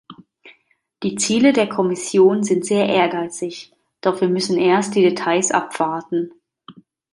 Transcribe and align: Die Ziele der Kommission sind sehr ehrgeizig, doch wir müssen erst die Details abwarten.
Die 1.03 1.13
Ziele 1.13 1.53
der 1.53 1.69
Kommission 1.69 2.41
sind 2.41 2.65
sehr 2.65 2.87
ehrgeizig, 2.89 3.71
doch 4.01 4.19
wir 4.19 4.29
müssen 4.29 4.57
erst 4.57 4.95
die 4.95 5.03
Details 5.03 5.51
abwarten. 5.51 6.31